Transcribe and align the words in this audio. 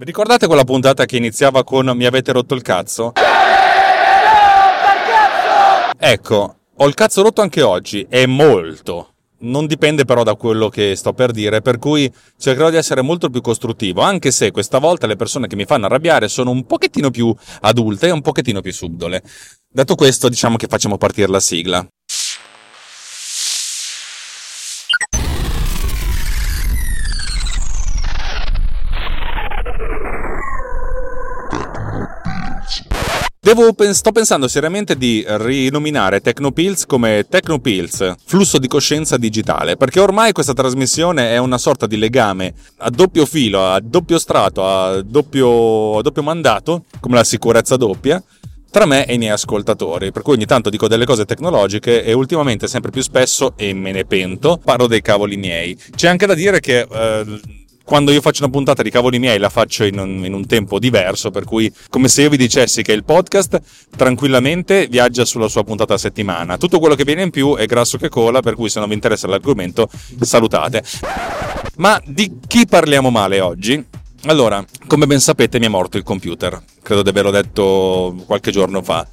Vi 0.00 0.06
ricordate 0.06 0.46
quella 0.46 0.64
puntata 0.64 1.04
che 1.04 1.18
iniziava 1.18 1.62
con 1.62 1.92
Mi 1.94 2.06
avete 2.06 2.32
rotto 2.32 2.54
il 2.54 2.62
cazzo? 2.62 3.12
Ecco, 5.98 6.56
ho 6.74 6.86
il 6.88 6.94
cazzo 6.94 7.20
rotto 7.20 7.42
anche 7.42 7.60
oggi, 7.60 8.06
e 8.08 8.24
molto. 8.24 9.12
Non 9.40 9.66
dipende 9.66 10.06
però 10.06 10.22
da 10.22 10.36
quello 10.36 10.70
che 10.70 10.96
sto 10.96 11.12
per 11.12 11.32
dire, 11.32 11.60
per 11.60 11.78
cui 11.78 12.10
cercherò 12.38 12.70
di 12.70 12.76
essere 12.76 13.02
molto 13.02 13.28
più 13.28 13.42
costruttivo, 13.42 14.00
anche 14.00 14.30
se 14.30 14.50
questa 14.52 14.78
volta 14.78 15.06
le 15.06 15.16
persone 15.16 15.48
che 15.48 15.56
mi 15.56 15.66
fanno 15.66 15.84
arrabbiare 15.84 16.28
sono 16.28 16.50
un 16.50 16.64
pochettino 16.64 17.10
più 17.10 17.36
adulte 17.60 18.06
e 18.06 18.10
un 18.10 18.22
pochettino 18.22 18.62
più 18.62 18.72
subdole. 18.72 19.22
Detto 19.68 19.96
questo, 19.96 20.30
diciamo 20.30 20.56
che 20.56 20.66
facciamo 20.66 20.96
partire 20.96 21.28
la 21.28 21.40
sigla. 21.40 21.86
Devo, 33.42 33.74
sto 33.94 34.12
pensando 34.12 34.48
seriamente 34.48 34.98
di 34.98 35.24
rinominare 35.26 36.20
Tecnopills 36.20 36.84
come 36.84 37.24
Tecnopills, 37.26 38.16
flusso 38.26 38.58
di 38.58 38.68
coscienza 38.68 39.16
digitale, 39.16 39.78
perché 39.78 39.98
ormai 39.98 40.32
questa 40.32 40.52
trasmissione 40.52 41.30
è 41.30 41.38
una 41.38 41.56
sorta 41.56 41.86
di 41.86 41.96
legame 41.96 42.52
a 42.76 42.90
doppio 42.90 43.24
filo, 43.24 43.66
a 43.66 43.80
doppio 43.80 44.18
strato, 44.18 44.62
a 44.62 45.00
doppio, 45.00 45.96
a 45.96 46.02
doppio 46.02 46.22
mandato, 46.22 46.84
come 47.00 47.14
la 47.14 47.24
sicurezza 47.24 47.76
doppia, 47.76 48.22
tra 48.70 48.84
me 48.84 49.06
e 49.06 49.14
i 49.14 49.18
miei 49.18 49.32
ascoltatori, 49.32 50.12
per 50.12 50.20
cui 50.20 50.34
ogni 50.34 50.44
tanto 50.44 50.68
dico 50.68 50.86
delle 50.86 51.06
cose 51.06 51.24
tecnologiche 51.24 52.04
e 52.04 52.12
ultimamente 52.12 52.68
sempre 52.68 52.90
più 52.90 53.00
spesso, 53.00 53.54
e 53.56 53.72
me 53.72 53.90
ne 53.90 54.04
pento, 54.04 54.60
parlo 54.62 54.86
dei 54.86 55.00
cavoli 55.00 55.38
miei. 55.38 55.74
C'è 55.96 56.08
anche 56.08 56.26
da 56.26 56.34
dire 56.34 56.60
che... 56.60 56.80
Eh, 56.80 57.58
quando 57.90 58.12
io 58.12 58.20
faccio 58.20 58.44
una 58.44 58.52
puntata 58.52 58.84
di 58.84 58.90
cavoli 58.90 59.18
miei 59.18 59.40
la 59.40 59.48
faccio 59.48 59.82
in 59.82 59.98
un, 59.98 60.24
in 60.24 60.32
un, 60.32 60.46
tempo 60.46 60.78
diverso, 60.78 61.32
per 61.32 61.42
cui 61.42 61.72
come 61.88 62.06
se 62.06 62.22
io 62.22 62.28
vi 62.28 62.36
dicessi 62.36 62.82
che 62.82 62.92
il 62.92 63.02
podcast 63.02 63.60
tranquillamente 63.96 64.86
viaggia 64.86 65.24
sulla 65.24 65.48
sua 65.48 65.64
puntata 65.64 65.94
a 65.94 65.98
settimana. 65.98 66.56
Tutto 66.56 66.78
quello 66.78 66.94
che 66.94 67.02
viene 67.02 67.22
in 67.22 67.30
più 67.30 67.56
è 67.56 67.66
grasso 67.66 67.98
che 67.98 68.08
cola, 68.08 68.42
per 68.42 68.54
cui 68.54 68.68
se 68.68 68.78
non 68.78 68.86
vi 68.86 68.94
interessa 68.94 69.26
l'argomento 69.26 69.90
salutate. 70.20 70.84
Ma 71.78 72.00
di 72.06 72.38
chi 72.46 72.64
parliamo 72.64 73.10
male 73.10 73.40
oggi? 73.40 73.84
Allora, 74.26 74.64
come 74.86 75.06
ben 75.06 75.18
sapete 75.18 75.58
mi 75.58 75.66
è 75.66 75.68
morto 75.68 75.96
il 75.96 76.04
computer, 76.04 76.62
credo 76.82 77.02
di 77.02 77.08
averlo 77.08 77.32
detto 77.32 78.22
qualche 78.24 78.52
giorno 78.52 78.82
fa. 78.82 79.04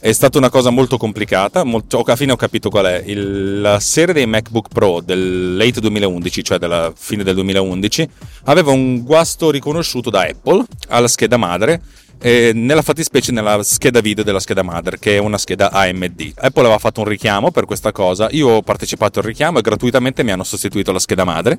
È 0.00 0.12
stata 0.12 0.38
una 0.38 0.48
cosa 0.48 0.70
molto 0.70 0.96
complicata, 0.96 1.64
molto, 1.64 2.02
alla 2.02 2.14
fine 2.14 2.30
ho 2.30 2.36
capito 2.36 2.70
qual 2.70 2.86
è. 2.86 3.02
Il, 3.04 3.60
la 3.60 3.80
serie 3.80 4.14
dei 4.14 4.26
MacBook 4.26 4.68
Pro 4.68 5.00
del 5.00 5.56
late 5.56 5.80
2011, 5.80 6.44
cioè 6.44 6.58
della 6.58 6.92
fine 6.94 7.24
del 7.24 7.34
2011, 7.34 8.08
aveva 8.44 8.70
un 8.70 9.02
guasto 9.02 9.50
riconosciuto 9.50 10.08
da 10.08 10.20
Apple 10.20 10.64
alla 10.86 11.08
scheda 11.08 11.36
madre 11.36 11.82
eh, 12.20 12.52
nella 12.54 12.82
fattispecie 12.82 13.32
nella 13.32 13.62
scheda 13.62 14.00
video 14.00 14.22
della 14.22 14.40
scheda 14.40 14.62
madre, 14.62 14.98
che 14.98 15.16
è 15.16 15.18
una 15.18 15.38
scheda 15.38 15.70
AMD. 15.70 16.32
Apple 16.36 16.62
aveva 16.62 16.78
fatto 16.78 17.00
un 17.00 17.06
richiamo 17.06 17.50
per 17.50 17.64
questa 17.64 17.92
cosa, 17.92 18.28
io 18.30 18.48
ho 18.48 18.62
partecipato 18.62 19.18
al 19.18 19.24
richiamo 19.24 19.58
e 19.58 19.62
gratuitamente 19.62 20.22
mi 20.22 20.30
hanno 20.30 20.44
sostituito 20.44 20.92
la 20.92 20.98
scheda 20.98 21.24
madre 21.24 21.58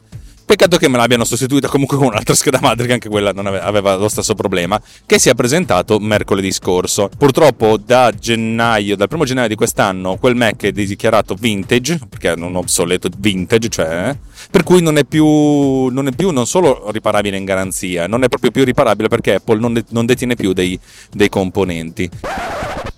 Peccato 0.50 0.78
che 0.78 0.90
me 0.90 0.98
l'abbiano 0.98 1.26
sostituita 1.26 1.68
comunque 1.68 1.96
con 1.96 2.08
un'altra 2.08 2.34
scheda 2.34 2.58
madre 2.60 2.88
che 2.88 2.94
anche 2.94 3.08
quella 3.08 3.32
non 3.32 3.46
aveva 3.46 3.96
lo 3.96 4.10
stesso 4.10 4.34
problema, 4.34 4.82
che 5.06 5.20
si 5.20 5.30
è 5.30 5.36
presentato 5.36 6.00
mercoledì 6.00 6.52
scorso. 6.52 7.08
Purtroppo 7.16 7.78
da 7.78 8.12
gennaio, 8.12 8.96
dal 8.96 9.08
primo 9.08 9.26
gennaio 9.26 9.48
di 9.48 9.54
quest'anno, 9.54 10.18
quel 10.18 10.36
Mac 10.36 10.64
è 10.64 10.72
dichiarato 10.72 11.36
vintage, 11.36 12.00
perché 12.10 12.32
è 12.32 12.34
un 12.34 12.56
obsoleto 12.56 13.10
vintage, 13.16 13.70
cioè, 13.70 14.18
per 14.52 14.64
cui 14.64 14.82
non 14.82 14.98
è 14.98 15.06
più 15.06 15.88
non, 15.88 16.08
è 16.08 16.12
più, 16.12 16.32
non 16.32 16.46
solo 16.46 16.90
riparabile 16.92 17.38
in 17.38 17.46
garanzia, 17.46 18.08
non 18.08 18.24
è 18.24 18.28
proprio 18.28 18.52
più 18.52 18.64
riparabile 18.64 19.08
perché 19.08 19.36
Apple 19.36 19.60
non, 19.60 19.74
de- 19.74 19.86
non 19.90 20.06
detiene 20.06 20.36
più 20.36 20.54
dei, 20.54 20.80
dei 21.12 21.30
componenti 21.30 22.10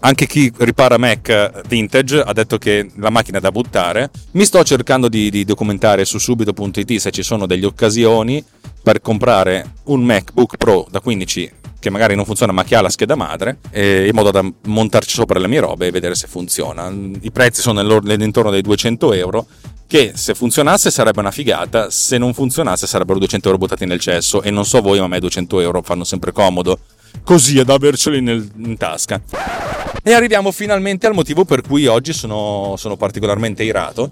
anche 0.03 0.25
chi 0.25 0.52
ripara 0.58 0.98
Mac 0.98 1.67
vintage 1.67 2.20
ha 2.20 2.33
detto 2.33 2.58
che 2.58 2.89
la 2.95 3.09
macchina 3.09 3.38
è 3.38 3.42
da 3.42 3.52
buttare. 3.52 4.10
Mi 4.32 4.45
sto 4.45 4.64
cercando 4.64 5.08
di, 5.08 5.30
di 5.30 5.45
documentare 5.45 6.05
su 6.05 6.17
subito.it 6.17 6.95
se 6.98 7.11
ci 7.11 7.23
sono 7.23 7.45
delle 7.45 7.65
occasioni 7.65 8.44
per 8.82 9.02
comprare 9.02 9.73
un 9.86 10.04
MacBook 10.04 10.58
Pro 10.58 10.88
da 10.89 10.99
15 10.99 11.52
che 11.80 11.89
magari 11.89 12.15
non 12.15 12.26
funziona 12.26 12.52
ma 12.52 12.64
che 12.64 12.76
ha 12.76 12.82
la 12.82 12.89
scheda 12.89 13.15
madre 13.15 13.58
eh, 13.71 14.08
in 14.08 14.14
modo 14.14 14.30
da 14.30 14.44
montarci 14.65 15.15
sopra 15.15 15.39
le 15.39 15.48
mie 15.48 15.60
robe 15.60 15.88
e 15.88 15.92
vedere 15.92 16.15
se 16.15 16.27
funziona. 16.27 16.92
I 17.21 17.32
prezzi 17.32 17.61
sono 17.61 17.82
nell'intorno 17.99 18.49
dei 18.49 18.61
200 18.61 19.14
euro 19.14 19.45
che 19.91 20.13
se 20.15 20.35
funzionasse 20.35 20.89
sarebbe 20.89 21.19
una 21.19 21.31
figata, 21.31 21.89
se 21.89 22.17
non 22.17 22.33
funzionasse 22.33 22.87
sarebbero 22.87 23.19
200 23.19 23.47
euro 23.47 23.59
buttati 23.59 23.85
nel 23.85 23.99
cesso 23.99 24.41
e 24.41 24.49
non 24.49 24.63
so 24.63 24.79
voi 24.79 24.99
ma 24.99 25.03
a 25.03 25.07
me 25.09 25.19
200 25.19 25.59
euro 25.59 25.81
fanno 25.81 26.05
sempre 26.05 26.31
comodo 26.31 26.79
così 27.25 27.59
ad 27.59 27.69
averceli 27.69 28.21
nel, 28.21 28.49
in 28.55 28.77
tasca. 28.77 29.21
E 30.02 30.13
arriviamo 30.13 30.53
finalmente 30.53 31.07
al 31.07 31.13
motivo 31.13 31.43
per 31.43 31.59
cui 31.61 31.87
oggi 31.87 32.13
sono, 32.13 32.75
sono 32.77 32.95
particolarmente 32.95 33.65
irato. 33.65 34.11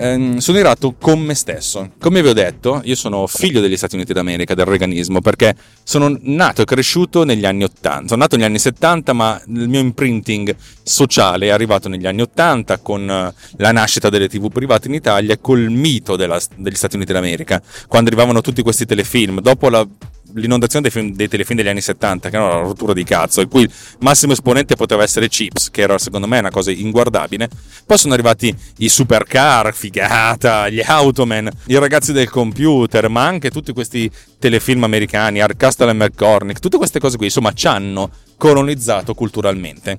Ehm, 0.00 0.36
sono 0.36 0.58
irato 0.58 0.94
con 0.98 1.18
me 1.20 1.34
stesso. 1.34 1.90
Come 1.98 2.22
vi 2.22 2.28
ho 2.28 2.32
detto, 2.32 2.80
io 2.84 2.94
sono 2.94 3.26
figlio 3.26 3.60
degli 3.60 3.76
Stati 3.76 3.96
Uniti 3.96 4.12
d'America, 4.12 4.54
del 4.54 4.64
reganismo, 4.64 5.20
perché 5.20 5.56
sono 5.82 6.16
nato 6.22 6.62
e 6.62 6.64
cresciuto 6.64 7.24
negli 7.24 7.44
anni 7.44 7.64
80. 7.64 8.06
Sono 8.06 8.20
nato 8.20 8.36
negli 8.36 8.44
anni 8.44 8.60
70, 8.60 9.12
ma 9.12 9.40
il 9.48 9.68
mio 9.68 9.80
imprinting 9.80 10.54
sociale 10.82 11.46
è 11.46 11.50
arrivato 11.50 11.88
negli 11.88 12.06
anni 12.06 12.20
80 12.22 12.78
con 12.78 13.10
eh, 13.10 13.34
la 13.56 13.72
nascita 13.72 14.08
delle 14.08 14.28
tv 14.28 14.50
private 14.50 14.86
in 14.86 14.94
Italia 14.94 15.34
e 15.34 15.40
col 15.40 15.68
mito 15.68 16.14
della, 16.14 16.40
degli 16.54 16.76
Stati 16.76 16.94
Uniti 16.94 17.12
d'America, 17.12 17.60
quando 17.88 18.08
arrivavano 18.10 18.40
tutti 18.40 18.62
questi 18.62 18.86
telefilm. 18.86 19.40
Dopo 19.40 19.68
la 19.68 19.86
l'inondazione 20.34 20.88
dei, 20.88 21.12
dei, 21.12 21.28
telefilm 21.28 21.58
degli 21.58 21.68
anni 21.68 21.80
70, 21.80 22.30
che 22.30 22.36
era 22.36 22.44
una 22.44 22.60
rottura 22.60 22.92
di 22.92 23.04
cazzo, 23.04 23.40
il 23.40 23.48
cui 23.48 23.68
massimo 24.00 24.32
esponente 24.32 24.76
poteva 24.76 25.02
essere 25.02 25.28
Chips, 25.28 25.70
che 25.70 25.82
era 25.82 25.98
secondo 25.98 26.26
me 26.26 26.38
una 26.38 26.50
cosa 26.50 26.70
inguardabile. 26.70 27.48
Poi 27.86 27.98
sono 27.98 28.14
arrivati 28.14 28.54
i 28.78 28.88
supercar, 28.88 29.74
figata, 29.74 30.68
gli 30.68 30.80
Automan, 30.84 31.50
i 31.66 31.78
ragazzi 31.78 32.12
del 32.12 32.28
computer, 32.28 33.08
ma 33.08 33.26
anche 33.26 33.50
tutti 33.50 33.72
questi 33.72 34.10
telefilm 34.38 34.84
americani, 34.84 35.40
Art 35.40 35.56
Castle 35.56 35.90
e 35.90 35.94
McCormick, 35.94 36.60
tutte 36.60 36.76
queste 36.76 36.98
cose 37.00 37.16
qui, 37.16 37.26
insomma, 37.26 37.52
ci 37.52 37.66
hanno 37.66 38.10
colonizzato 38.36 39.14
culturalmente. 39.14 39.98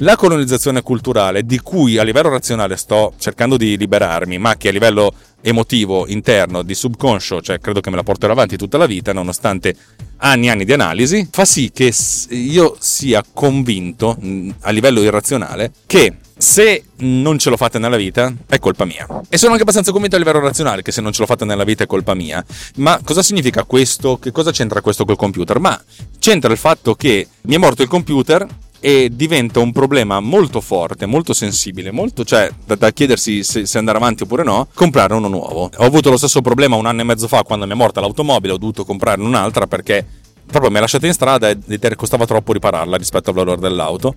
La 0.00 0.14
colonizzazione 0.14 0.82
culturale, 0.82 1.46
di 1.46 1.58
cui 1.60 1.96
a 1.96 2.02
livello 2.02 2.28
razionale 2.28 2.76
sto 2.76 3.14
cercando 3.18 3.56
di 3.56 3.78
liberarmi, 3.78 4.36
ma 4.36 4.54
che 4.58 4.68
a 4.68 4.72
livello 4.72 5.10
emotivo 5.40 6.06
interno, 6.06 6.60
di 6.60 6.74
subconscio, 6.74 7.40
cioè 7.40 7.58
credo 7.60 7.80
che 7.80 7.88
me 7.88 7.96
la 7.96 8.02
porterò 8.02 8.34
avanti 8.34 8.58
tutta 8.58 8.76
la 8.76 8.84
vita, 8.84 9.14
nonostante 9.14 9.74
anni 10.18 10.48
e 10.48 10.50
anni 10.50 10.64
di 10.66 10.74
analisi, 10.74 11.26
fa 11.30 11.46
sì 11.46 11.70
che 11.72 11.94
io 12.28 12.76
sia 12.78 13.24
convinto 13.32 14.18
a 14.60 14.70
livello 14.70 15.00
irrazionale 15.00 15.72
che 15.86 16.16
se 16.36 16.84
non 16.96 17.38
ce 17.38 17.48
l'ho 17.48 17.56
fatta 17.56 17.78
nella 17.78 17.96
vita 17.96 18.30
è 18.46 18.58
colpa 18.58 18.84
mia. 18.84 19.06
E 19.30 19.38
sono 19.38 19.52
anche 19.52 19.62
abbastanza 19.62 19.92
convinto 19.92 20.16
a 20.16 20.18
livello 20.18 20.40
razionale 20.40 20.82
che 20.82 20.92
se 20.92 21.00
non 21.00 21.12
ce 21.12 21.20
l'ho 21.20 21.26
fatta 21.26 21.46
nella 21.46 21.64
vita 21.64 21.84
è 21.84 21.86
colpa 21.86 22.12
mia. 22.12 22.44
Ma 22.76 23.00
cosa 23.02 23.22
significa 23.22 23.64
questo? 23.64 24.18
Che 24.18 24.30
cosa 24.30 24.50
c'entra 24.50 24.82
questo 24.82 25.06
col 25.06 25.16
computer? 25.16 25.58
Ma 25.58 25.82
c'entra 26.18 26.52
il 26.52 26.58
fatto 26.58 26.94
che 26.94 27.26
mi 27.42 27.54
è 27.54 27.58
morto 27.58 27.80
il 27.80 27.88
computer 27.88 28.46
e 28.86 29.10
diventa 29.12 29.58
un 29.58 29.72
problema 29.72 30.20
molto 30.20 30.60
forte, 30.60 31.06
molto 31.06 31.34
sensibile, 31.34 31.90
molto, 31.90 32.24
cioè 32.24 32.48
da, 32.64 32.76
da 32.76 32.92
chiedersi 32.92 33.42
se, 33.42 33.66
se, 33.66 33.78
andare 33.78 33.98
avanti 33.98 34.22
oppure 34.22 34.44
no, 34.44 34.68
comprare 34.74 35.12
uno 35.14 35.26
nuovo. 35.26 35.68
Ho 35.78 35.84
avuto 35.84 36.08
lo 36.08 36.16
stesso 36.16 36.40
problema 36.40 36.76
un 36.76 36.86
anno 36.86 37.00
e 37.00 37.04
mezzo 37.04 37.26
fa 37.26 37.42
quando 37.42 37.66
mi 37.66 37.72
è 37.72 37.74
morta 37.74 38.00
l'automobile, 38.00 38.52
ho 38.52 38.58
dovuto 38.58 38.84
comprarne 38.84 39.24
un'altra 39.24 39.66
perché 39.66 40.06
proprio 40.46 40.70
mi 40.70 40.76
ha 40.76 40.82
lasciato 40.82 41.04
in 41.04 41.14
strada 41.14 41.48
e 41.48 41.96
costava 41.96 42.26
troppo 42.26 42.52
ripararla 42.52 42.96
rispetto 42.96 43.30
al 43.30 43.34
valore 43.34 43.60
dell'auto 43.60 44.14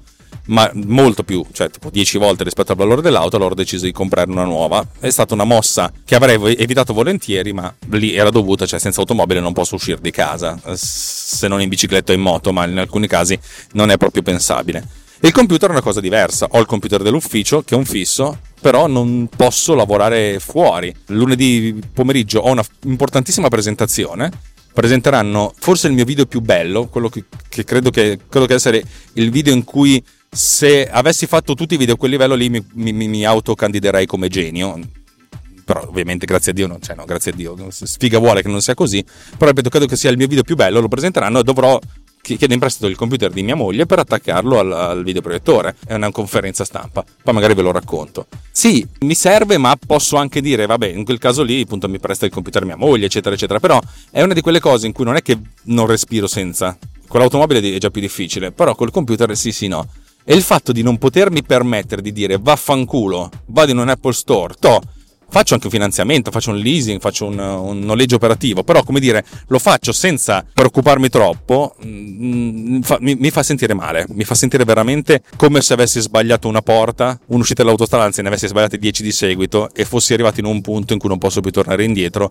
ma 0.49 0.69
molto 0.73 1.23
più, 1.23 1.45
cioè 1.51 1.69
tipo 1.69 1.89
10 1.89 2.17
volte 2.17 2.43
rispetto 2.43 2.71
al 2.71 2.77
valore 2.77 3.01
dell'auto, 3.01 3.35
allora 3.35 3.51
ho 3.51 3.55
deciso 3.55 3.85
di 3.85 3.91
comprare 3.91 4.29
una 4.29 4.43
nuova. 4.43 4.85
È 4.99 5.09
stata 5.09 5.33
una 5.33 5.43
mossa 5.43 5.91
che 6.03 6.15
avrei 6.15 6.55
evitato 6.55 6.93
volentieri, 6.93 7.53
ma 7.53 7.73
lì 7.89 8.15
era 8.15 8.29
dovuta, 8.29 8.65
cioè 8.65 8.79
senza 8.79 8.99
automobile 8.99 9.39
non 9.39 9.53
posso 9.53 9.75
uscire 9.75 9.99
di 10.01 10.11
casa, 10.11 10.59
se 10.73 11.47
non 11.47 11.61
in 11.61 11.69
bicicletta 11.69 12.11
o 12.11 12.15
in 12.15 12.21
moto, 12.21 12.51
ma 12.51 12.65
in 12.65 12.77
alcuni 12.77 13.07
casi 13.07 13.37
non 13.73 13.91
è 13.91 13.97
proprio 13.97 14.21
pensabile. 14.21 14.87
Il 15.21 15.31
computer 15.31 15.67
è 15.69 15.71
una 15.73 15.81
cosa 15.81 15.99
diversa, 15.99 16.47
ho 16.49 16.59
il 16.59 16.65
computer 16.65 17.01
dell'ufficio 17.03 17.61
che 17.61 17.75
è 17.75 17.77
un 17.77 17.85
fisso, 17.85 18.39
però 18.61 18.87
non 18.87 19.29
posso 19.35 19.75
lavorare 19.75 20.39
fuori. 20.39 20.93
Lunedì 21.07 21.77
pomeriggio 21.93 22.39
ho 22.39 22.51
una 22.51 22.63
importantissima 22.83 23.49
presentazione 23.49 24.31
presenteranno 24.71 25.53
forse 25.57 25.87
il 25.87 25.93
mio 25.93 26.05
video 26.05 26.25
più 26.25 26.39
bello, 26.39 26.87
quello 26.87 27.09
che, 27.09 27.25
che 27.49 27.65
credo 27.65 27.89
che, 27.89 28.17
quello 28.29 28.45
che 28.45 28.53
essere 28.53 28.81
il 29.13 29.29
video 29.29 29.53
in 29.53 29.65
cui 29.65 30.01
se 30.29 30.89
avessi 30.89 31.25
fatto 31.25 31.53
tutti 31.53 31.73
i 31.73 31.77
video 31.77 31.95
a 31.95 31.97
quel 31.97 32.11
livello 32.11 32.35
lì 32.35 32.49
mi, 32.49 32.63
mi, 32.73 33.07
mi 33.07 33.25
autocandiderei 33.25 34.05
come 34.05 34.27
genio 34.27 34.79
però 35.69 35.85
ovviamente 35.87 36.25
grazie 36.25 36.51
a 36.51 36.55
Dio 36.55 36.65
non 36.65 36.79
c'è, 36.79 36.87
cioè, 36.87 36.95
no, 36.95 37.05
grazie 37.05 37.31
a 37.31 37.35
Dio, 37.35 37.55
sfiga 37.69 38.17
vuole 38.17 38.41
che 38.41 38.47
non 38.47 38.59
sia 38.59 38.73
così, 38.73 39.05
però 39.37 39.51
ripeto, 39.51 39.69
credo 39.69 39.85
che 39.85 39.95
sia 39.95 40.09
il 40.09 40.17
mio 40.17 40.25
video 40.25 40.41
più 40.41 40.55
bello, 40.55 40.79
lo 40.79 40.87
presenteranno 40.87 41.41
e 41.41 41.43
dovrò 41.43 41.79
chiedo 42.21 42.53
in 42.53 42.59
prestito 42.59 42.87
il 42.87 42.95
computer 42.95 43.31
di 43.31 43.43
mia 43.43 43.55
moglie 43.55 43.85
per 43.85 43.99
attaccarlo 43.99 44.59
al, 44.59 44.71
al 44.71 45.03
videoproiettore. 45.03 45.75
È 45.85 45.93
una 45.93 46.11
conferenza 46.11 46.65
stampa, 46.65 47.03
poi 47.23 47.33
magari 47.33 47.53
ve 47.53 47.61
lo 47.61 47.71
racconto. 47.71 48.27
Sì, 48.51 48.85
mi 48.99 49.15
serve, 49.15 49.57
ma 49.57 49.77
posso 49.83 50.17
anche 50.17 50.41
dire, 50.41 50.65
vabbè, 50.65 50.87
in 50.87 51.05
quel 51.05 51.17
caso 51.17 51.43
lì 51.43 51.61
appunto 51.61 51.87
mi 51.87 51.99
presta 51.99 52.25
il 52.25 52.31
computer 52.31 52.65
mia 52.65 52.75
moglie, 52.75 53.05
eccetera, 53.05 53.35
eccetera. 53.35 53.59
Però 53.59 53.79
è 54.11 54.21
una 54.21 54.33
di 54.33 54.41
quelle 54.41 54.59
cose 54.59 54.85
in 54.85 54.93
cui 54.93 55.05
non 55.05 55.15
è 55.15 55.21
che 55.21 55.37
non 55.65 55.87
respiro 55.87 56.27
senza. 56.27 56.77
Con 57.07 57.19
l'automobile 57.19 57.75
è 57.75 57.77
già 57.79 57.89
più 57.89 58.01
difficile, 58.01 58.51
però 58.51 58.75
col 58.75 58.91
computer 58.91 59.35
sì, 59.35 59.51
sì, 59.51 59.67
no. 59.67 59.87
E 60.31 60.35
il 60.35 60.43
fatto 60.43 60.71
di 60.71 60.83
non 60.83 60.99
potermi 60.99 61.41
permettere 61.41 62.03
di 62.03 62.11
dire 62.11 62.37
vaffanculo, 62.39 63.31
vado 63.47 63.71
in 63.71 63.79
un 63.79 63.89
Apple 63.89 64.13
Store, 64.13 64.53
to, 64.59 64.79
faccio 65.27 65.55
anche 65.55 65.65
un 65.65 65.71
finanziamento, 65.71 66.29
faccio 66.29 66.51
un 66.51 66.57
leasing, 66.57 66.99
faccio 66.99 67.25
un, 67.25 67.39
un, 67.39 67.79
noleggio 67.79 68.17
operativo, 68.17 68.63
però 68.63 68.83
come 68.83 68.99
dire, 68.99 69.25
lo 69.47 69.57
faccio 69.57 69.91
senza 69.91 70.45
preoccuparmi 70.53 71.09
troppo, 71.09 71.73
mm, 71.83 72.81
fa, 72.81 72.99
mi, 73.01 73.15
mi, 73.15 73.31
fa 73.31 73.41
sentire 73.41 73.73
male, 73.73 74.05
mi 74.09 74.23
fa 74.23 74.35
sentire 74.35 74.65
veramente 74.65 75.23
come 75.35 75.61
se 75.61 75.73
avessi 75.73 75.99
sbagliato 75.99 76.47
una 76.47 76.61
porta, 76.61 77.19
un'uscita 77.25 77.63
dell'autostrada, 77.63 78.03
anzi 78.03 78.21
ne 78.21 78.27
avessi 78.27 78.45
sbagliate 78.45 78.77
10 78.77 79.01
di 79.01 79.11
seguito 79.11 79.71
e 79.73 79.83
fossi 79.83 80.13
arrivato 80.13 80.39
in 80.39 80.45
un 80.45 80.61
punto 80.61 80.93
in 80.93 80.99
cui 80.99 81.09
non 81.09 81.17
posso 81.17 81.41
più 81.41 81.49
tornare 81.49 81.83
indietro 81.83 82.29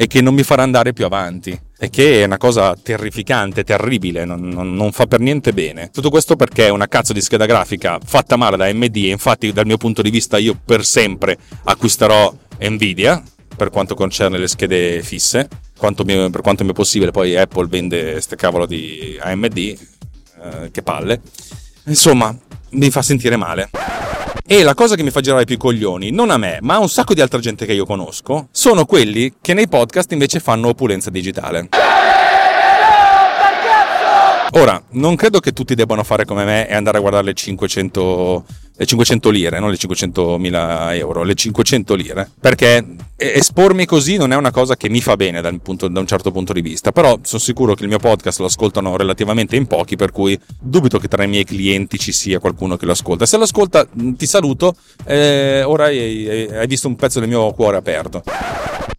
e 0.00 0.06
che 0.06 0.20
non 0.20 0.32
mi 0.32 0.44
farà 0.44 0.62
andare 0.62 0.92
più 0.92 1.04
avanti. 1.04 1.60
E 1.76 1.90
che 1.90 2.22
è 2.22 2.24
una 2.24 2.36
cosa 2.36 2.76
terrificante, 2.80 3.64
terribile, 3.64 4.24
non, 4.24 4.40
non, 4.42 4.74
non, 4.74 4.92
fa 4.92 5.06
per 5.06 5.18
niente 5.18 5.52
bene. 5.52 5.90
Tutto 5.92 6.08
questo 6.08 6.36
perché 6.36 6.66
è 6.66 6.68
una 6.68 6.86
cazzo 6.86 7.12
di 7.12 7.20
scheda 7.20 7.46
grafica 7.46 7.98
fatta 8.04 8.36
male 8.36 8.56
da 8.56 8.66
AMD 8.66 8.94
e 8.94 9.08
infatti 9.08 9.52
dal 9.52 9.66
mio 9.66 9.76
punto 9.76 10.00
di 10.00 10.10
vista 10.10 10.38
io 10.38 10.56
per 10.64 10.84
sempre 10.84 11.36
acquisterò 11.64 12.32
Nvidia 12.60 13.20
per 13.56 13.70
quanto 13.70 13.96
concerne 13.96 14.38
le 14.38 14.46
schede 14.46 15.02
fisse, 15.02 15.48
quanto 15.76 16.04
mi, 16.04 16.30
per 16.30 16.42
quanto 16.42 16.62
mi 16.62 16.70
è 16.70 16.74
possibile 16.74 17.10
poi 17.10 17.36
Apple 17.36 17.66
vende 17.66 18.12
queste 18.12 18.36
cavolo 18.36 18.66
di 18.66 19.18
AMD, 19.20 19.56
eh, 19.56 20.70
che 20.70 20.82
palle. 20.82 21.20
Insomma, 21.86 22.36
mi 22.70 22.90
fa 22.90 23.02
sentire 23.02 23.36
male. 23.36 23.68
E 24.50 24.62
la 24.62 24.72
cosa 24.72 24.94
che 24.94 25.02
mi 25.02 25.10
fa 25.10 25.20
girare 25.20 25.44
più 25.44 25.56
i 25.56 25.58
coglioni, 25.58 26.10
non 26.10 26.30
a 26.30 26.38
me, 26.38 26.56
ma 26.62 26.76
a 26.76 26.78
un 26.78 26.88
sacco 26.88 27.12
di 27.12 27.20
altra 27.20 27.38
gente 27.38 27.66
che 27.66 27.74
io 27.74 27.84
conosco, 27.84 28.48
sono 28.50 28.86
quelli 28.86 29.34
che 29.42 29.52
nei 29.52 29.68
podcast 29.68 30.10
invece 30.12 30.40
fanno 30.40 30.68
opulenza 30.68 31.10
digitale. 31.10 31.68
Ora, 34.52 34.82
non 34.92 35.16
credo 35.16 35.40
che 35.40 35.52
tutti 35.52 35.74
debbano 35.74 36.02
fare 36.02 36.24
come 36.24 36.44
me 36.44 36.66
e 36.66 36.74
andare 36.74 36.96
a 36.96 37.00
guardare 37.00 37.26
le 37.26 37.34
500 37.34 38.44
le 38.78 38.86
500 38.86 39.30
lire, 39.30 39.58
non 39.58 39.70
le 39.70 39.76
500 39.76 40.38
mila 40.38 40.94
euro, 40.94 41.24
le 41.24 41.34
500 41.34 41.94
lire, 41.96 42.30
perché 42.40 42.86
espormi 43.16 43.84
così 43.86 44.16
non 44.16 44.30
è 44.30 44.36
una 44.36 44.52
cosa 44.52 44.76
che 44.76 44.88
mi 44.88 45.00
fa 45.00 45.16
bene 45.16 45.42
punto, 45.58 45.88
da 45.88 45.98
un, 45.98 46.06
certo 46.06 46.30
punto 46.30 46.52
di 46.52 46.60
vista, 46.60 46.92
però 46.92 47.18
sono 47.22 47.40
sicuro 47.40 47.74
che 47.74 47.82
il 47.82 47.88
mio 47.88 47.98
podcast 47.98 48.38
lo 48.38 48.46
ascoltano 48.46 48.96
relativamente 48.96 49.56
in 49.56 49.66
pochi, 49.66 49.96
per 49.96 50.12
cui 50.12 50.38
dubito 50.60 51.00
che 51.00 51.08
tra 51.08 51.24
i 51.24 51.28
miei 51.28 51.42
clienti 51.42 51.98
ci 51.98 52.12
sia 52.12 52.38
qualcuno 52.38 52.76
che 52.76 52.86
lo 52.86 52.92
ascolta. 52.92 53.26
Se 53.26 53.36
lo 53.36 53.42
ascolta 53.42 53.84
ti 53.92 54.26
saluto, 54.26 54.76
eh, 55.04 55.64
ora 55.64 55.86
hai, 55.86 56.48
hai 56.48 56.66
visto 56.68 56.86
un 56.86 56.94
pezzo 56.94 57.18
del 57.18 57.28
mio 57.28 57.52
cuore 57.54 57.78
aperto. 57.78 58.22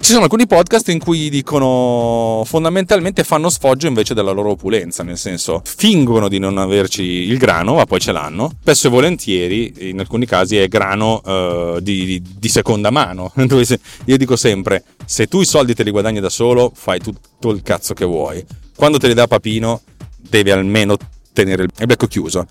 Ci 0.02 0.14
sono 0.14 0.24
alcuni 0.24 0.48
podcast 0.48 0.88
in 0.90 0.98
cui 0.98 1.30
dicono 1.30 2.42
fondamentalmente 2.46 3.26
fanno 3.26 3.50
sfoggio 3.50 3.86
invece 3.86 4.14
della 4.14 4.32
loro 4.32 4.52
opulenza, 4.52 5.04
nel 5.04 5.18
senso 5.18 5.62
fingono 5.64 6.30
di 6.30 6.40
non 6.40 6.58
averci 6.58 7.04
il 7.04 7.38
grano, 7.38 7.76
ma 7.76 7.86
poi 7.86 8.00
ce 8.00 8.14
l'hanno. 8.14 8.50
Spesso 8.62 8.88
e 8.88 8.90
volentieri, 8.90 9.90
in 9.90 10.00
alcuni 10.00 10.26
casi, 10.26 10.56
è 10.56 10.70
grano 10.70 11.22
uh, 11.24 11.80
di, 11.82 12.06
di, 12.06 12.24
di, 12.40 12.48
seconda 12.48 12.90
mano. 12.92 13.34
Io 14.06 14.18
dico 14.18 14.38
sempre: 14.38 14.86
se 15.06 15.28
tu 15.28 15.42
i 15.42 15.46
soldi 15.46 15.76
te 15.76 15.84
li 15.84 15.92
guadagni 15.92 16.22
da 16.22 16.30
solo, 16.30 16.72
fai 16.74 17.00
tutto 17.00 17.52
il 17.52 17.62
cazzo 17.62 17.94
che 17.94 18.06
vuoi. 18.06 18.44
Quando 18.76 19.00
te 19.00 19.08
li 19.08 19.14
dà 19.14 19.28
Papino, 19.28 19.82
devi 20.18 20.50
almeno 20.50 20.96
tenere 21.34 21.64
il 21.64 21.86
becco 21.86 22.08
chiuso. 22.08 22.48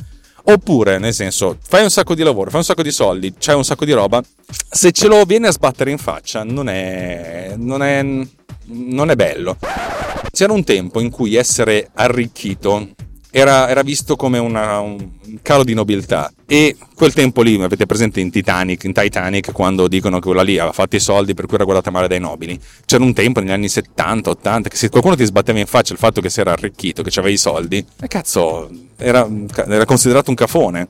Oppure, 0.50 0.98
nel 0.98 1.12
senso, 1.12 1.58
fai 1.60 1.82
un 1.82 1.90
sacco 1.90 2.14
di 2.14 2.22
lavoro, 2.22 2.48
fai 2.48 2.60
un 2.60 2.64
sacco 2.64 2.82
di 2.82 2.90
soldi, 2.90 3.34
c'hai 3.38 3.54
un 3.54 3.64
sacco 3.64 3.84
di 3.84 3.92
roba, 3.92 4.22
se 4.70 4.92
ce 4.92 5.06
lo 5.06 5.22
viene 5.24 5.48
a 5.48 5.52
sbattere 5.52 5.90
in 5.90 5.98
faccia 5.98 6.42
non 6.42 6.70
è, 6.70 7.52
non 7.56 7.82
è, 7.82 8.02
non 8.64 9.10
è 9.10 9.14
bello. 9.14 9.58
C'era 10.30 10.54
un 10.54 10.64
tempo 10.64 11.00
in 11.00 11.10
cui 11.10 11.34
essere 11.34 11.90
arricchito 11.92 12.88
era, 13.30 13.68
era 13.68 13.82
visto 13.82 14.16
come 14.16 14.38
una, 14.38 14.80
un 14.80 15.10
calo 15.42 15.64
di 15.64 15.74
nobiltà. 15.74 16.32
E 16.46 16.76
quel 16.94 17.12
tempo 17.12 17.42
lì, 17.42 17.60
avete 17.62 17.86
presente 17.86 18.20
in 18.20 18.30
Titanic, 18.30 18.84
in 18.84 18.92
Titanic, 18.92 19.52
quando 19.52 19.88
dicono 19.88 20.18
che 20.18 20.26
quella 20.26 20.42
lì 20.42 20.58
aveva 20.58 20.72
fatto 20.72 20.96
i 20.96 21.00
soldi 21.00 21.34
per 21.34 21.46
cui 21.46 21.56
era 21.56 21.64
guardata 21.64 21.90
male 21.90 22.08
dai 22.08 22.20
nobili. 22.20 22.58
C'era 22.86 23.04
un 23.04 23.12
tempo 23.12 23.40
negli 23.40 23.50
anni 23.50 23.68
70, 23.68 24.30
80, 24.30 24.68
che 24.68 24.76
se 24.76 24.88
qualcuno 24.88 25.16
ti 25.16 25.24
sbatteva 25.24 25.58
in 25.58 25.66
faccia 25.66 25.92
il 25.92 25.98
fatto 25.98 26.20
che 26.20 26.30
si 26.30 26.40
era 26.40 26.52
arricchito, 26.52 27.02
che 27.02 27.10
aveva 27.18 27.32
i 27.32 27.36
soldi, 27.36 27.84
e 28.00 28.08
cazzo, 28.08 28.70
era, 28.96 29.28
era 29.66 29.84
considerato 29.84 30.30
un 30.30 30.36
cafone. 30.36 30.88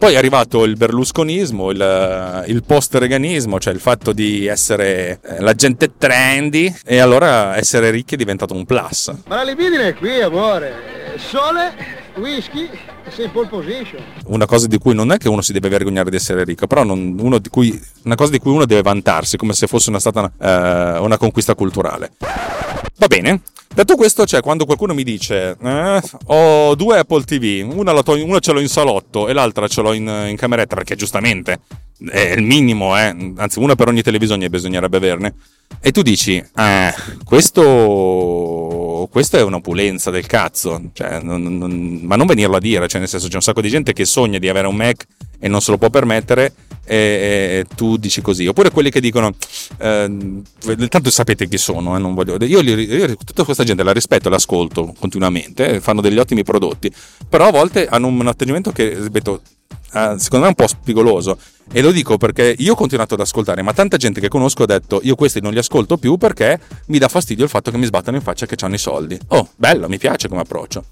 Poi 0.00 0.14
è 0.14 0.16
arrivato 0.16 0.64
il 0.64 0.76
berlusconismo, 0.78 1.70
il, 1.70 2.44
il 2.46 2.62
post-reganismo, 2.64 3.60
cioè 3.60 3.74
il 3.74 3.80
fatto 3.80 4.12
di 4.12 4.46
essere 4.46 5.20
eh, 5.22 5.40
la 5.40 5.52
gente 5.52 5.90
trendy 5.98 6.74
e 6.86 7.00
allora 7.00 7.54
essere 7.58 7.90
ricchi 7.90 8.14
è 8.14 8.16
diventato 8.16 8.54
un 8.54 8.64
plus. 8.64 9.12
Ma 9.26 9.36
la 9.36 9.42
libidine 9.42 9.88
è 9.88 9.94
qui, 9.94 10.22
amore. 10.22 10.89
Sole, 11.16 11.74
whisky, 12.16 12.68
sei 13.08 13.26
in 13.26 13.30
pole 13.30 13.48
position. 13.48 14.02
Una 14.26 14.46
cosa 14.46 14.66
di 14.66 14.78
cui 14.78 14.94
non 14.94 15.12
è 15.12 15.18
che 15.18 15.28
uno 15.28 15.40
si 15.40 15.52
deve 15.52 15.68
vergognare 15.68 16.10
di 16.10 16.16
essere 16.16 16.44
ricco, 16.44 16.66
però 16.66 16.84
non, 16.84 17.40
cui, 17.50 17.80
una 18.04 18.14
cosa 18.14 18.30
di 18.30 18.38
cui 18.38 18.52
uno 18.52 18.66
deve 18.66 18.82
vantarsi, 18.82 19.36
come 19.36 19.52
se 19.52 19.66
fosse 19.66 19.90
una, 19.90 20.00
stata 20.00 20.32
una, 20.38 20.98
uh, 20.98 21.04
una 21.04 21.18
conquista 21.18 21.54
culturale. 21.54 22.12
Va 22.96 23.06
bene, 23.06 23.42
Detto 23.72 23.94
questo, 23.94 24.26
cioè, 24.26 24.40
quando 24.40 24.64
qualcuno 24.64 24.94
mi 24.94 25.04
dice 25.04 25.56
eh, 25.62 26.02
ho 26.26 26.74
due 26.74 26.98
Apple 26.98 27.22
TV, 27.22 27.70
una, 27.72 28.02
to- 28.02 28.24
una, 28.24 28.40
ce 28.40 28.50
l'ho 28.50 28.58
in 28.58 28.68
salotto 28.68 29.28
e 29.28 29.32
l'altra 29.32 29.68
ce 29.68 29.80
l'ho 29.80 29.92
in, 29.92 30.26
in 30.28 30.36
cameretta, 30.36 30.74
perché 30.74 30.96
giustamente 30.96 31.60
è 32.10 32.32
il 32.32 32.42
minimo, 32.42 32.98
eh? 32.98 33.32
anzi 33.36 33.60
una 33.60 33.76
per 33.76 33.86
ogni 33.86 34.02
televisione 34.02 34.50
bisognerebbe 34.50 34.96
averne, 34.96 35.34
e 35.80 35.92
tu 35.92 36.02
dici, 36.02 36.36
eh, 36.36 36.94
questo, 37.24 37.62
questo 39.10 39.36
è 39.36 39.42
un'opulenza 39.42 40.10
del 40.10 40.26
cazzo, 40.26 40.80
cioè, 40.92 41.20
non, 41.20 41.42
non, 41.42 42.00
ma 42.02 42.14
non 42.14 42.26
venirlo 42.26 42.56
a 42.56 42.60
dire, 42.60 42.86
cioè 42.86 43.00
nel 43.00 43.08
senso 43.08 43.26
c'è 43.26 43.34
un 43.34 43.42
sacco 43.42 43.60
di 43.60 43.68
gente 43.68 43.92
che 43.92 44.04
sogna 44.04 44.38
di 44.38 44.48
avere 44.48 44.68
un 44.68 44.76
Mac 44.76 45.04
e 45.40 45.48
non 45.48 45.60
se 45.60 45.72
lo 45.72 45.78
può 45.78 45.90
permettere 45.90 46.52
e, 46.84 46.96
e 46.96 47.66
tu 47.74 47.96
dici 47.96 48.20
così. 48.20 48.46
Oppure 48.46 48.70
quelli 48.70 48.90
che 48.90 49.00
dicono, 49.00 49.34
eh, 49.78 50.42
tanto 50.88 51.10
sapete 51.10 51.48
chi 51.48 51.58
sono, 51.58 51.96
eh, 51.96 51.98
non 51.98 52.14
voglio, 52.14 52.36
io, 52.44 52.60
io, 52.60 53.16
tutta 53.16 53.42
questa 53.42 53.64
gente 53.64 53.82
la 53.82 53.92
rispetto, 53.92 54.28
l'ascolto 54.28 54.94
continuamente, 54.98 55.80
fanno 55.80 56.00
degli 56.00 56.18
ottimi 56.18 56.44
prodotti, 56.44 56.92
però 57.28 57.48
a 57.48 57.50
volte 57.50 57.88
hanno 57.88 58.06
un 58.06 58.26
atteggiamento 58.26 58.70
che, 58.70 58.96
ripeto, 58.96 59.42
eh, 59.92 60.14
secondo 60.18 60.46
me 60.46 60.46
è 60.46 60.48
un 60.48 60.54
po' 60.54 60.68
spigoloso. 60.68 61.36
E 61.72 61.82
lo 61.82 61.92
dico 61.92 62.16
perché 62.16 62.56
io 62.58 62.72
ho 62.72 62.74
continuato 62.74 63.14
ad 63.14 63.20
ascoltare, 63.20 63.62
ma 63.62 63.72
tanta 63.72 63.96
gente 63.96 64.20
che 64.20 64.26
conosco 64.26 64.64
ha 64.64 64.66
detto 64.66 64.98
io 65.04 65.14
questi 65.14 65.40
non 65.40 65.52
li 65.52 65.58
ascolto 65.58 65.98
più 65.98 66.16
perché 66.16 66.58
mi 66.86 66.98
dà 66.98 67.06
fastidio 67.06 67.44
il 67.44 67.50
fatto 67.50 67.70
che 67.70 67.76
mi 67.76 67.84
sbattano 67.84 68.16
in 68.16 68.22
faccia 68.24 68.44
che 68.44 68.56
hanno 68.64 68.74
i 68.74 68.78
soldi. 68.78 69.16
Oh, 69.28 69.50
bello, 69.54 69.88
mi 69.88 69.96
piace 69.96 70.28
come 70.28 70.40
approccio. 70.40 70.84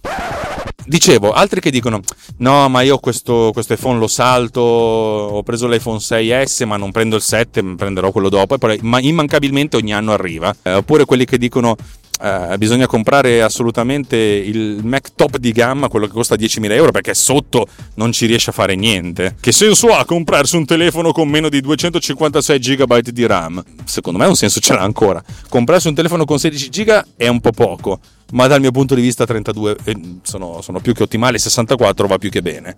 Dicevo, 0.87 1.33
altri 1.33 1.61
che 1.61 1.71
dicono 1.71 2.01
no, 2.39 2.69
ma 2.69 2.83
io 2.83 2.99
questo, 2.99 3.51
questo 3.53 3.75
iPhone 3.75 3.99
lo 3.99 4.07
salto, 4.07 4.61
ho 4.61 5.43
preso 5.43 5.67
l'iPhone 5.67 5.99
6S 5.99 6.65
ma 6.65 6.77
non 6.77 6.93
prendo 6.93 7.17
il 7.17 7.23
7, 7.23 7.75
prenderò 7.77 8.13
quello 8.13 8.29
dopo, 8.29 8.55
e 8.55 8.59
poi 8.59 8.79
ma 8.83 9.01
immancabilmente 9.01 9.77
ogni 9.77 9.93
anno 9.93 10.13
arriva. 10.13 10.55
Eh, 10.63 10.75
oppure 10.75 11.05
quelli 11.05 11.25
che 11.25 11.39
dicono 11.39 11.77
Uh, 12.21 12.57
bisogna 12.57 12.87
comprare 12.87 13.43
assolutamente 13.43 14.17
il 14.17 14.81
Mac 14.83 15.11
top 15.15 15.37
di 15.37 15.53
gamma, 15.53 15.89
quello 15.89 16.07
che 16.07 16.13
costa 16.13 16.35
10.000 16.35 16.73
euro, 16.73 16.91
perché 16.91 17.15
sotto 17.15 17.67
non 17.95 18.11
ci 18.11 18.27
riesce 18.27 18.51
a 18.51 18.53
fare 18.53 18.75
niente. 18.75 19.37
Che 19.41 19.53
senso 19.53 19.95
ha 19.95 20.05
comprarsi 20.05 20.57
un 20.57 20.65
telefono 20.65 21.13
con 21.13 21.29
meno 21.29 21.49
di 21.49 21.61
256 21.61 22.59
GB 22.59 22.99
di 23.01 23.27
RAM? 23.27 23.63
Secondo 23.85 24.19
me 24.19 24.27
un 24.27 24.35
senso 24.35 24.59
ce 24.59 24.75
l'ha 24.75 24.83
ancora. 24.83 25.23
Comprarsi 25.49 25.89
un 25.89 25.95
telefono 25.95 26.25
con 26.25 26.39
16 26.39 26.69
GB 26.69 27.05
è 27.17 27.29
un 27.29 27.41
po' 27.41 27.53
poco, 27.53 28.01
ma 28.33 28.49
dal 28.49 28.61
mio 28.61 28.73
punto 28.73 28.97
di 28.97 29.01
vista 29.01 29.25
32 29.25 29.77
eh, 29.85 30.01
sono, 30.23 30.61
sono 30.61 30.81
più 30.81 30.93
che 30.95 31.05
ottimali, 31.05 31.39
64 31.39 32.07
va 32.09 32.19
più 32.19 32.31
che 32.31 32.43
bene. 32.43 32.75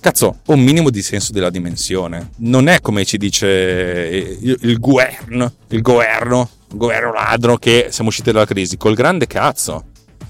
Cazzo, 0.00 0.38
un 0.46 0.60
minimo 0.60 0.90
di 0.90 1.02
senso 1.02 1.32
della 1.32 1.50
dimensione. 1.50 2.30
Non 2.38 2.68
è 2.68 2.80
come 2.80 3.04
ci 3.04 3.18
dice 3.18 4.38
il, 4.40 4.58
il 4.62 4.78
governo, 4.78 5.52
il 5.68 5.82
governo 5.82 6.48
governo 6.72 7.12
ladro 7.12 7.56
che 7.56 7.88
siamo 7.90 8.10
usciti 8.10 8.32
dalla 8.32 8.46
crisi, 8.46 8.76
col 8.76 8.94
grande 8.94 9.26
cazzo. 9.26 9.84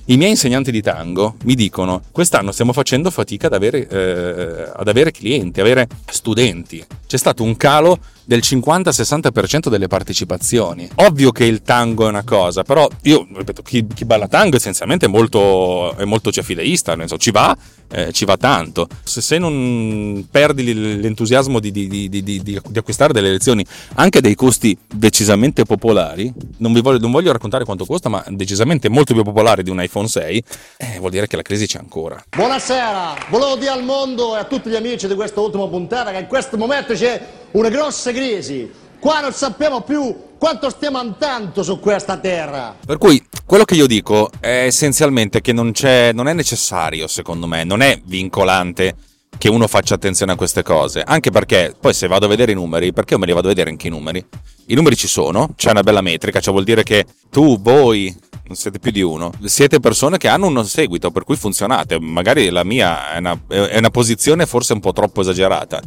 I 0.07 0.17
miei 0.17 0.31
insegnanti 0.31 0.73
di 0.73 0.83
tango 0.83 1.37
mi 1.45 1.55
dicono: 1.55 2.03
quest'anno 2.11 2.51
stiamo 2.53 2.73
facendo 2.73 3.11
fatica 3.11 3.47
ad 3.47 3.53
avere, 3.53 3.87
eh, 3.87 4.73
ad 4.75 4.89
avere 4.89 5.13
clienti, 5.13 5.61
avere 5.61 5.87
studenti. 6.07 6.85
C'è 7.07 7.17
stato 7.17 7.45
un 7.45 7.57
calo 7.57 7.99
del 8.31 8.43
50-60% 8.45 9.69
delle 9.69 9.89
partecipazioni. 9.89 10.89
Ovvio 10.97 11.33
che 11.33 11.45
il 11.45 11.63
tango 11.63 12.07
è 12.07 12.09
una 12.09 12.23
cosa, 12.23 12.63
però 12.63 12.89
io 13.03 13.27
ripeto, 13.35 13.63
chi, 13.63 13.85
chi 13.93 14.05
balla 14.05 14.29
tango 14.29 14.55
essenzialmente 14.55 15.07
è 15.07 15.09
molto, 15.09 15.97
è 15.97 16.05
molto 16.05 16.31
ciafileista, 16.31 16.95
nel 16.95 17.09
senso, 17.09 17.17
ci 17.17 17.33
va, 17.33 17.57
eh, 17.91 18.13
ci 18.13 18.25
va 18.25 18.37
tanto. 18.37 18.87
Se, 19.03 19.21
se, 19.21 19.39
non 19.39 20.29
perdi 20.31 20.73
l'entusiasmo 21.01 21.59
di, 21.59 21.73
di, 21.73 22.09
di, 22.09 22.23
di, 22.23 22.61
acquistare 22.73 23.13
delle 23.13 23.33
lezioni 23.33 23.67
anche 23.95 24.21
dei 24.21 24.37
costi 24.37 24.79
decisamente 24.87 25.65
popolari, 25.65 26.33
non, 26.59 26.73
vi 26.73 26.83
voglio, 26.83 27.01
non 27.01 27.11
voglio 27.11 27.33
raccontare 27.33 27.65
quanto 27.65 27.85
costa, 27.85 28.09
ma 28.09 28.23
decisamente 28.29 28.89
molto 28.89 29.13
più 29.13 29.25
popolare 29.25 29.65
di 29.65 29.71
un 29.71 29.83
iPhone 29.83 30.07
6, 30.07 30.45
eh, 30.77 30.99
vuol 31.01 31.11
dire 31.11 31.27
che 31.27 31.35
la 31.35 31.43
crisi 31.43 31.67
c'è 31.67 31.81
ancora. 31.81 32.23
Buonasera, 32.37 33.27
volevo 33.29 33.57
dire 33.57 33.73
al 33.73 33.83
mondo 33.83 34.37
e 34.37 34.39
a 34.39 34.45
tutti 34.45 34.71
gli 34.71 34.77
amici 34.77 35.09
di 35.09 35.17
questa 35.17 35.41
ultima 35.41 35.67
puntata 35.67 36.13
che 36.13 36.19
in 36.19 36.29
questo 36.29 36.57
momento 36.57 36.95
c'è 36.95 37.40
una 37.53 37.69
grossa 37.69 38.13
crisi. 38.13 38.71
Qua 38.99 39.21
non 39.21 39.33
sappiamo 39.33 39.81
più 39.81 40.29
quanto 40.39 40.69
stiamo 40.69 40.99
andando 40.99 41.63
su 41.63 41.79
questa 41.81 42.19
terra. 42.19 42.77
Per 42.85 42.99
cui 42.99 43.23
quello 43.47 43.65
che 43.65 43.75
io 43.75 43.87
dico 43.87 44.31
è 44.41 44.65
essenzialmente 44.67 45.41
che 45.41 45.53
non, 45.53 45.73
non 46.13 46.29
è 46.29 46.33
necessario, 46.33 47.07
secondo 47.07 47.47
me, 47.47 47.65
non 47.65 47.81
è 47.81 48.01
vincolante 48.05 48.95
che 49.39 49.49
uno 49.49 49.67
faccia 49.69 49.95
attenzione 49.95 50.33
a 50.33 50.37
queste 50.37 50.63
cose. 50.63 51.03
Anche 51.03 51.31
perché 51.31 51.75
poi 51.79 51.95
se 51.95 52.07
vado 52.07 52.27
a 52.27 52.29
vedere 52.29 52.53
i 52.53 52.55
numeri, 52.55 52.93
perché 52.93 53.15
io 53.15 53.21
me 53.21 53.27
li 53.27 53.33
vado 53.33 53.47
a 53.47 53.51
vedere 53.51 53.71
anche 53.71 53.87
i 53.87 53.91
numeri? 53.91 54.25
I 54.67 54.75
numeri 54.75 54.97
ci 54.97 55.09
sono, 55.09 55.55
c'è 55.57 55.71
una 55.71 55.83
bella 55.83 56.03
metrica, 56.03 56.41
cioè 56.41 56.53
vuol 56.53 56.65
dire 56.65 56.83
che 56.83 57.07
tu, 57.31 57.59
voi, 57.59 58.15
non 58.45 58.57
siete 58.57 58.79
più 58.79 58.91
di 58.91 59.01
uno, 59.01 59.33
siete 59.45 59.81
persone 59.81 60.19
che 60.19 60.29
hanno 60.29 60.47
un 60.47 60.67
seguito, 60.67 61.11
per 61.11 61.25
cui 61.25 61.37
funzionate. 61.37 61.99
Magari 61.99 62.51
la 62.51 62.65
mia 62.65 63.15
è 63.15 63.19
una, 63.19 63.41
è 63.49 63.79
una 63.79 63.91
posizione 63.91 64.45
forse 64.45 64.75
un 64.75 64.81
po' 64.81 64.93
troppo 64.93 65.23
esagerata. 65.23 65.81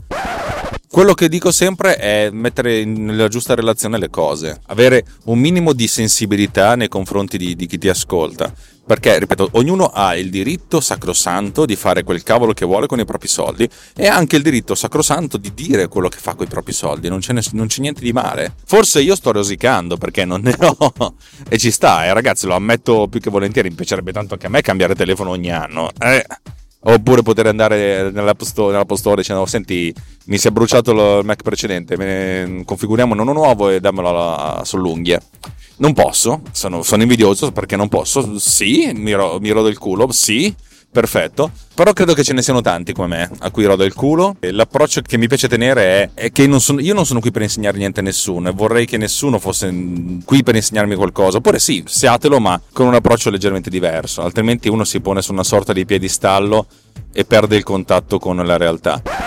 Quello 0.94 1.16
che 1.16 1.28
dico 1.28 1.52
sempre 1.52 1.96
è 1.96 2.30
mettere 2.30 2.86
nella 2.86 3.28
giusta 3.28 3.56
relazione 3.56 3.98
le 3.98 4.12
cose, 4.12 4.62
avere 4.68 5.04
un 5.24 5.40
minimo 5.40 5.74
di 5.74 5.88
sensibilità 5.88 6.76
nei 6.76 6.88
confronti 6.88 7.40
di, 7.40 7.56
di 7.56 7.66
chi 7.66 7.80
ti 7.80 7.90
ascolta. 7.90 8.54
Perché, 8.86 9.18
ripeto, 9.18 9.50
ognuno 9.54 9.86
ha 9.86 10.16
il 10.16 10.30
diritto 10.30 10.80
sacrosanto 10.80 11.66
di 11.66 11.76
fare 11.76 12.04
quel 12.04 12.22
cavolo 12.22 12.54
che 12.54 12.64
vuole 12.64 12.86
con 12.86 13.00
i 13.00 13.06
propri 13.06 13.28
soldi 13.28 13.68
e 13.96 14.06
anche 14.06 14.36
il 14.36 14.44
diritto 14.44 14.76
sacrosanto 14.76 15.38
di 15.38 15.52
dire 15.56 15.88
quello 15.88 16.10
che 16.10 16.20
fa 16.20 16.36
con 16.36 16.46
i 16.46 16.50
propri 16.50 16.74
soldi, 16.74 17.10
non 17.10 17.22
c'è, 17.22 17.34
non 17.54 17.66
c'è 17.66 17.82
niente 17.82 18.02
di 18.02 18.14
male. 18.14 18.54
Forse 18.64 19.02
io 19.02 19.16
sto 19.16 19.32
rosicando 19.32 19.98
perché 19.98 20.26
non 20.26 20.42
ne 20.42 20.56
ho 20.60 20.94
e 21.50 21.58
ci 21.58 21.72
sta, 21.72 22.06
eh, 22.06 22.14
ragazzi, 22.14 22.46
lo 22.46 22.54
ammetto 22.54 23.08
più 23.08 23.20
che 23.20 23.32
volentieri, 23.32 23.70
mi 23.70 23.76
piacerebbe 23.76 24.12
tanto 24.12 24.36
anche 24.36 24.46
a 24.46 24.50
me 24.50 24.62
cambiare 24.62 24.94
telefono 24.94 25.32
ogni 25.32 25.52
anno. 25.52 25.90
Eh 26.00 26.24
Oppure 26.86 27.22
poter 27.22 27.48
andare 27.48 28.12
nell'app 28.12 28.42
store, 28.42 28.74
nell'app 28.74 28.92
store 28.94 29.22
dicendo: 29.22 29.46
Senti, 29.46 29.94
mi 30.26 30.38
si 30.38 30.48
è 30.48 30.52
bruciato 30.52 30.92
il 30.92 31.26
Mac 31.26 31.42
precedente, 31.42 31.96
ne, 31.96 32.64
configuriamo 32.66 33.14
uno 33.14 33.32
nuovo 33.32 33.70
e 33.70 33.80
dammelo 33.80 34.62
sull'unghia. 34.64 35.22
Non 35.78 35.94
posso, 35.94 36.42
sono, 36.52 36.84
sono, 36.84 37.02
invidioso 37.02 37.52
perché 37.52 37.78
non 37.78 37.88
posso. 37.88 38.38
Sì, 38.38 38.92
mi, 38.94 39.14
ro, 39.14 39.40
mi 39.40 39.50
rodo 39.52 39.70
il 39.70 39.78
culo, 39.78 40.12
sì, 40.12 40.54
perfetto. 40.94 41.52
Però 41.76 41.92
credo 41.92 42.14
che 42.14 42.24
ce 42.24 42.34
ne 42.34 42.44
siano 42.44 42.62
tanti 42.62 42.94
come 42.94 43.08
me 43.08 43.32
a 43.40 43.50
cui 43.50 43.66
rodo 43.66 43.84
il 43.84 43.94
culo. 43.94 44.38
E 44.40 44.52
l'approccio 44.52 45.02
che 45.02 45.18
mi 45.18 45.28
piace 45.28 45.50
tenere 45.50 45.82
è, 45.84 46.10
è 46.14 46.32
che 46.32 46.48
non 46.48 46.62
sono, 46.62 46.80
io 46.80 46.94
non 46.94 47.06
sono 47.06 47.20
qui 47.20 47.32
per 47.32 47.42
insegnare 47.42 47.78
niente 47.78 48.00
a 48.00 48.04
nessuno 48.04 48.50
e 48.50 48.52
vorrei 48.52 48.86
che 48.86 48.98
nessuno 48.98 49.40
fosse 49.40 49.74
qui 50.24 50.44
per 50.44 50.56
insegnarmi 50.56 50.96
qualcosa. 50.96 51.38
Oppure 51.38 51.60
sì, 51.60 51.84
siatelo, 51.86 52.40
ma 52.40 52.62
con 52.72 52.88
un 52.88 52.94
approccio 52.94 53.30
leggermente 53.30 53.70
diverso. 53.70 54.22
Altrimenti 54.22 54.70
uno 54.70 54.84
si 54.86 55.02
pone 55.02 55.22
su 55.22 55.34
una 55.34 55.44
sorta 55.44 55.74
di 55.74 55.86
piedistallo 55.86 56.68
e 57.12 57.26
perde 57.26 57.56
il 57.56 57.64
contatto 57.64 58.20
con 58.20 58.38
la 58.38 58.58
realtà 58.58 59.23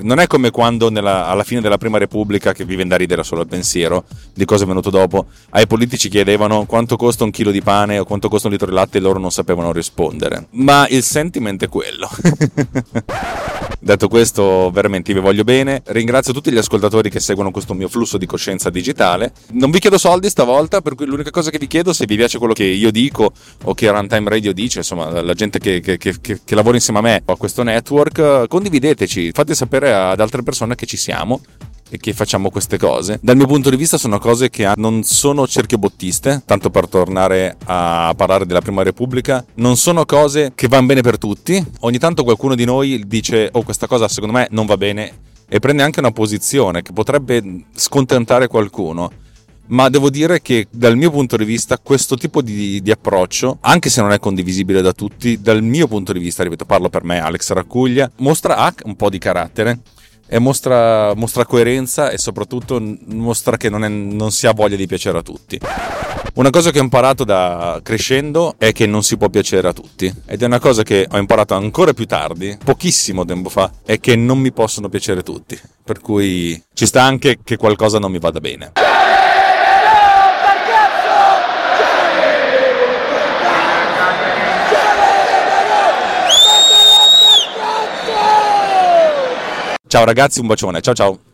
non 0.00 0.20
è 0.20 0.26
come 0.26 0.50
quando 0.50 0.90
nella, 0.90 1.26
alla 1.26 1.44
fine 1.44 1.60
della 1.60 1.78
prima 1.78 1.98
repubblica, 1.98 2.52
che 2.52 2.64
vi 2.64 2.74
viene 2.74 2.90
da 2.90 2.96
ridere 2.96 3.22
solo 3.22 3.40
al 3.42 3.48
pensiero 3.48 4.04
di 4.34 4.44
cosa 4.44 4.64
è 4.64 4.66
venuto 4.66 4.90
dopo, 4.90 5.26
ai 5.50 5.66
politici 5.66 6.08
chiedevano 6.08 6.64
quanto 6.66 6.96
costa 6.96 7.24
un 7.24 7.30
chilo 7.30 7.50
di 7.50 7.62
pane 7.62 7.98
o 7.98 8.04
quanto 8.04 8.28
costa 8.28 8.46
un 8.46 8.52
litro 8.52 8.68
di 8.68 8.74
latte 8.74 8.98
e 8.98 9.00
loro 9.00 9.18
non 9.18 9.30
sapevano 9.30 9.72
rispondere. 9.72 10.46
Ma 10.50 10.86
il 10.88 11.02
sentiment 11.02 11.62
è 11.62 11.68
quello. 11.68 12.08
Detto 13.80 14.08
questo, 14.08 14.70
veramente 14.70 15.12
vi 15.12 15.20
voglio 15.20 15.44
bene. 15.44 15.82
Ringrazio 15.86 16.32
tutti 16.32 16.50
gli 16.50 16.58
ascoltatori 16.58 17.10
che 17.10 17.20
seguono 17.20 17.50
questo 17.50 17.74
mio 17.74 17.88
flusso 17.88 18.18
di 18.18 18.26
coscienza 18.26 18.70
digitale. 18.70 19.32
Non 19.52 19.70
vi 19.70 19.78
chiedo 19.78 19.98
soldi 19.98 20.28
stavolta, 20.28 20.80
per 20.80 20.94
cui 20.94 21.06
l'unica 21.06 21.30
cosa 21.30 21.50
che 21.50 21.58
vi 21.58 21.68
chiedo, 21.68 21.92
se 21.92 22.04
vi 22.04 22.16
piace 22.16 22.38
quello 22.38 22.54
che 22.54 22.64
io 22.64 22.90
dico 22.90 23.32
o 23.64 23.74
che 23.74 23.88
Runtime 23.88 24.28
Radio 24.28 24.52
dice, 24.52 24.78
insomma, 24.78 25.22
la 25.22 25.34
gente 25.34 25.58
che, 25.58 25.80
che, 25.80 25.96
che, 25.96 26.18
che 26.20 26.54
lavora 26.54 26.76
insieme 26.76 26.98
a 26.98 27.02
me 27.02 27.22
a 27.24 27.36
questo 27.36 27.62
network, 27.62 28.48
condivideteci, 28.48 29.30
fate 29.32 29.54
sapere 29.54 29.87
ad 29.92 30.20
altre 30.20 30.42
persone 30.42 30.74
che 30.74 30.86
ci 30.86 30.96
siamo 30.96 31.40
e 31.90 31.96
che 31.98 32.12
facciamo 32.12 32.50
queste 32.50 32.76
cose. 32.78 33.18
Dal 33.22 33.36
mio 33.36 33.46
punto 33.46 33.70
di 33.70 33.76
vista 33.76 33.96
sono 33.96 34.18
cose 34.18 34.50
che 34.50 34.70
non 34.76 35.02
sono 35.04 35.46
cerchiobottiste, 35.46 36.42
tanto 36.44 36.70
per 36.70 36.88
tornare 36.88 37.56
a 37.64 38.12
parlare 38.16 38.46
della 38.46 38.60
Prima 38.60 38.82
Repubblica, 38.82 39.44
non 39.54 39.76
sono 39.76 40.04
cose 40.04 40.52
che 40.54 40.68
vanno 40.68 40.86
bene 40.86 41.00
per 41.00 41.18
tutti. 41.18 41.64
Ogni 41.80 41.98
tanto 41.98 42.24
qualcuno 42.24 42.54
di 42.54 42.64
noi 42.64 43.02
dice 43.06 43.48
"Oh, 43.52 43.62
questa 43.62 43.86
cosa 43.86 44.08
secondo 44.08 44.36
me 44.36 44.48
non 44.50 44.66
va 44.66 44.76
bene" 44.76 45.26
e 45.48 45.58
prende 45.60 45.82
anche 45.82 46.00
una 46.00 46.12
posizione 46.12 46.82
che 46.82 46.92
potrebbe 46.92 47.64
scontentare 47.74 48.48
qualcuno. 48.48 49.10
Ma 49.68 49.88
devo 49.88 50.10
dire 50.10 50.40
che 50.40 50.66
dal 50.70 50.96
mio 50.96 51.10
punto 51.10 51.36
di 51.36 51.44
vista 51.44 51.78
questo 51.78 52.16
tipo 52.16 52.40
di, 52.42 52.80
di, 52.80 52.90
approccio, 52.90 53.58
anche 53.60 53.90
se 53.90 54.00
non 54.00 54.12
è 54.12 54.18
condivisibile 54.18 54.80
da 54.80 54.92
tutti, 54.92 55.40
dal 55.40 55.62
mio 55.62 55.86
punto 55.86 56.12
di 56.12 56.18
vista, 56.18 56.42
ripeto, 56.42 56.64
parlo 56.64 56.88
per 56.88 57.04
me, 57.04 57.20
Alex 57.20 57.52
Raccuglia, 57.52 58.10
mostra 58.16 58.56
ha 58.56 58.74
un 58.84 58.96
po' 58.96 59.10
di 59.10 59.18
carattere 59.18 59.80
mostra, 60.38 61.14
mostra, 61.14 61.46
coerenza 61.46 62.10
e 62.10 62.18
soprattutto 62.18 62.82
mostra 63.06 63.56
che 63.56 63.70
non, 63.70 63.84
è, 63.84 63.88
non, 63.88 64.30
si 64.30 64.46
ha 64.46 64.52
voglia 64.52 64.76
di 64.76 64.86
piacere 64.86 65.18
a 65.18 65.22
tutti. 65.22 65.58
Una 66.34 66.50
cosa 66.50 66.70
che 66.70 66.78
ho 66.78 66.82
imparato 66.82 67.24
da 67.24 67.80
crescendo 67.82 68.54
è 68.58 68.72
che 68.72 68.86
non 68.86 69.02
si 69.02 69.16
può 69.16 69.28
piacere 69.30 69.68
a 69.68 69.72
tutti 69.72 70.12
ed 70.26 70.42
è 70.42 70.44
una 70.44 70.60
cosa 70.60 70.82
che 70.82 71.06
ho 71.10 71.16
imparato 71.16 71.54
ancora 71.54 71.94
più 71.94 72.06
tardi, 72.06 72.58
pochissimo 72.62 73.24
tempo 73.24 73.48
fa, 73.48 73.70
è 73.84 73.98
che 73.98 74.14
non 74.14 74.38
mi 74.38 74.52
possono 74.52 74.88
piacere 74.88 75.22
tutti. 75.22 75.58
Per 75.82 76.00
cui 76.00 76.62
ci 76.74 76.84
sta 76.84 77.02
anche 77.02 77.38
che 77.42 77.56
qualcosa 77.56 77.98
non 77.98 78.10
mi 78.10 78.18
vada 78.18 78.40
bene. 78.40 78.87
Ciao 89.88 90.04
ragazzi, 90.04 90.40
un 90.40 90.46
bacione. 90.46 90.82
Ciao 90.82 90.94
ciao. 90.94 91.27